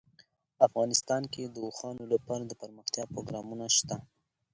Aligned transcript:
افغانستان 0.67 1.21
کې 1.33 1.43
د 1.47 1.55
اوښانو 1.67 2.03
لپاره 2.13 2.43
دپرمختیا 2.45 3.03
پروګرامونه 3.13 3.65
شته. 3.77 3.95